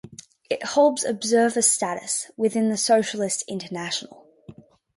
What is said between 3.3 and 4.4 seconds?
International.